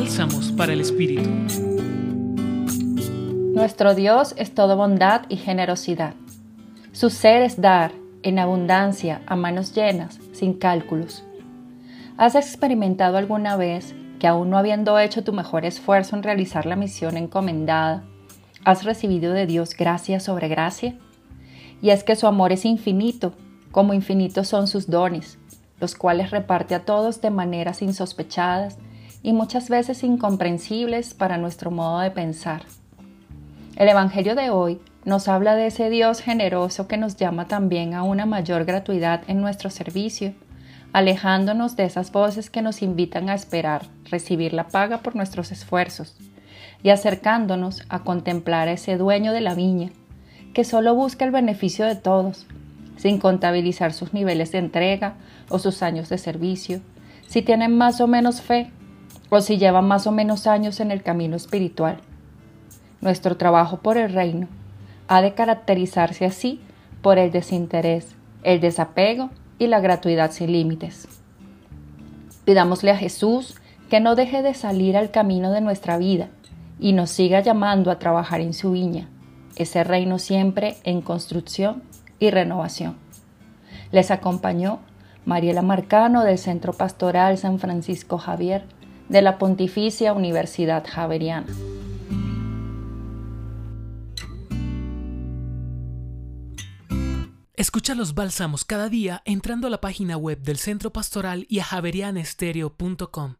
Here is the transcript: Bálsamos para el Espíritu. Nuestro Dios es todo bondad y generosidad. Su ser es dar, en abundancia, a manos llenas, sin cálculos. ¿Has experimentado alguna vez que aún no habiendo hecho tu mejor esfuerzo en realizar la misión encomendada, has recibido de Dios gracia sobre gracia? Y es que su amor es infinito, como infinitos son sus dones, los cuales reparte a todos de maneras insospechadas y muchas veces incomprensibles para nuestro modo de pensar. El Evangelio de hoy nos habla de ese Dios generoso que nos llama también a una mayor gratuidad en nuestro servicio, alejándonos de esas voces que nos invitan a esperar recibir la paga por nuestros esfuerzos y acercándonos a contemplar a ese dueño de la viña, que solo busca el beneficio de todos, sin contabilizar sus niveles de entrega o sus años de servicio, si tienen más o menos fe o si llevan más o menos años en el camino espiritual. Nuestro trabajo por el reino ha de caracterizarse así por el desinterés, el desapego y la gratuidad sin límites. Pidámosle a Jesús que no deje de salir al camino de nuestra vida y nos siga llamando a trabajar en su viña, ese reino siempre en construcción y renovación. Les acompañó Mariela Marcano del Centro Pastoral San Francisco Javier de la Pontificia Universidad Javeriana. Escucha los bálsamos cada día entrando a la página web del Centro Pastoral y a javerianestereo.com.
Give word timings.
Bálsamos 0.00 0.52
para 0.52 0.72
el 0.72 0.80
Espíritu. 0.80 1.28
Nuestro 3.52 3.96
Dios 3.96 4.32
es 4.38 4.54
todo 4.54 4.76
bondad 4.76 5.22
y 5.28 5.34
generosidad. 5.34 6.14
Su 6.92 7.10
ser 7.10 7.42
es 7.42 7.60
dar, 7.60 7.90
en 8.22 8.38
abundancia, 8.38 9.22
a 9.26 9.34
manos 9.34 9.74
llenas, 9.74 10.20
sin 10.30 10.52
cálculos. 10.52 11.24
¿Has 12.16 12.36
experimentado 12.36 13.16
alguna 13.16 13.56
vez 13.56 13.96
que 14.20 14.28
aún 14.28 14.50
no 14.50 14.58
habiendo 14.58 14.96
hecho 15.00 15.24
tu 15.24 15.32
mejor 15.32 15.64
esfuerzo 15.64 16.14
en 16.14 16.22
realizar 16.22 16.64
la 16.64 16.76
misión 16.76 17.16
encomendada, 17.16 18.04
has 18.64 18.84
recibido 18.84 19.32
de 19.32 19.46
Dios 19.46 19.74
gracia 19.74 20.20
sobre 20.20 20.46
gracia? 20.46 20.96
Y 21.82 21.90
es 21.90 22.04
que 22.04 22.14
su 22.14 22.28
amor 22.28 22.52
es 22.52 22.64
infinito, 22.64 23.32
como 23.72 23.94
infinitos 23.94 24.46
son 24.46 24.68
sus 24.68 24.88
dones, 24.88 25.40
los 25.80 25.96
cuales 25.96 26.30
reparte 26.30 26.76
a 26.76 26.84
todos 26.84 27.20
de 27.20 27.30
maneras 27.30 27.82
insospechadas 27.82 28.78
y 29.22 29.32
muchas 29.32 29.68
veces 29.68 30.02
incomprensibles 30.04 31.14
para 31.14 31.38
nuestro 31.38 31.70
modo 31.70 32.00
de 32.00 32.10
pensar. 32.10 32.62
El 33.76 33.88
Evangelio 33.88 34.34
de 34.34 34.50
hoy 34.50 34.80
nos 35.04 35.28
habla 35.28 35.54
de 35.54 35.66
ese 35.66 35.90
Dios 35.90 36.20
generoso 36.20 36.88
que 36.88 36.96
nos 36.96 37.16
llama 37.16 37.46
también 37.46 37.94
a 37.94 38.02
una 38.02 38.26
mayor 38.26 38.64
gratuidad 38.64 39.22
en 39.28 39.40
nuestro 39.40 39.70
servicio, 39.70 40.34
alejándonos 40.92 41.76
de 41.76 41.84
esas 41.84 42.12
voces 42.12 42.50
que 42.50 42.62
nos 42.62 42.82
invitan 42.82 43.28
a 43.28 43.34
esperar 43.34 43.86
recibir 44.10 44.52
la 44.52 44.68
paga 44.68 44.98
por 44.98 45.16
nuestros 45.16 45.52
esfuerzos 45.52 46.16
y 46.82 46.90
acercándonos 46.90 47.84
a 47.88 48.00
contemplar 48.00 48.68
a 48.68 48.72
ese 48.72 48.96
dueño 48.96 49.32
de 49.32 49.40
la 49.40 49.54
viña, 49.54 49.90
que 50.54 50.64
solo 50.64 50.94
busca 50.94 51.24
el 51.24 51.30
beneficio 51.30 51.86
de 51.86 51.96
todos, 51.96 52.46
sin 52.96 53.18
contabilizar 53.18 53.92
sus 53.92 54.12
niveles 54.12 54.52
de 54.52 54.58
entrega 54.58 55.14
o 55.48 55.58
sus 55.58 55.82
años 55.82 56.08
de 56.08 56.18
servicio, 56.18 56.80
si 57.26 57.42
tienen 57.42 57.76
más 57.76 58.00
o 58.00 58.06
menos 58.06 58.40
fe 58.40 58.70
o 59.30 59.40
si 59.40 59.58
llevan 59.58 59.86
más 59.86 60.06
o 60.06 60.12
menos 60.12 60.46
años 60.46 60.80
en 60.80 60.90
el 60.90 61.02
camino 61.02 61.36
espiritual. 61.36 61.98
Nuestro 63.00 63.36
trabajo 63.36 63.78
por 63.78 63.96
el 63.96 64.12
reino 64.12 64.48
ha 65.06 65.22
de 65.22 65.34
caracterizarse 65.34 66.24
así 66.24 66.60
por 67.02 67.18
el 67.18 67.30
desinterés, 67.30 68.14
el 68.42 68.60
desapego 68.60 69.30
y 69.58 69.66
la 69.66 69.80
gratuidad 69.80 70.32
sin 70.32 70.52
límites. 70.52 71.08
Pidámosle 72.44 72.90
a 72.90 72.96
Jesús 72.96 73.56
que 73.90 74.00
no 74.00 74.14
deje 74.14 74.42
de 74.42 74.54
salir 74.54 74.96
al 74.96 75.10
camino 75.10 75.50
de 75.52 75.60
nuestra 75.60 75.98
vida 75.98 76.28
y 76.80 76.92
nos 76.92 77.10
siga 77.10 77.40
llamando 77.40 77.90
a 77.90 77.98
trabajar 77.98 78.40
en 78.40 78.54
su 78.54 78.72
viña, 78.72 79.08
ese 79.56 79.84
reino 79.84 80.18
siempre 80.18 80.76
en 80.84 81.00
construcción 81.00 81.82
y 82.18 82.30
renovación. 82.30 82.96
Les 83.90 84.10
acompañó 84.10 84.80
Mariela 85.24 85.62
Marcano 85.62 86.24
del 86.24 86.38
Centro 86.38 86.72
Pastoral 86.72 87.38
San 87.38 87.58
Francisco 87.58 88.18
Javier 88.18 88.64
de 89.08 89.22
la 89.22 89.38
Pontificia 89.38 90.12
Universidad 90.12 90.84
Javeriana. 90.86 91.46
Escucha 97.54 97.96
los 97.96 98.14
bálsamos 98.14 98.64
cada 98.64 98.88
día 98.88 99.20
entrando 99.24 99.66
a 99.66 99.70
la 99.70 99.80
página 99.80 100.16
web 100.16 100.40
del 100.42 100.58
Centro 100.58 100.92
Pastoral 100.92 101.44
y 101.48 101.58
a 101.58 101.64
javerianestereo.com. 101.64 103.34